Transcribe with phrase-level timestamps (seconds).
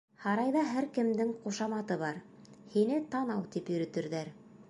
[0.21, 2.17] Һарайҙа һәр кемдең ҡушаматы бар.
[2.77, 4.35] һине Танау тип йөрөтөрҙәр.